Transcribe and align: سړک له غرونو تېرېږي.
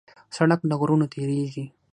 سړک 0.35 0.59
له 0.69 0.75
غرونو 0.79 1.05
تېرېږي. 1.13 1.65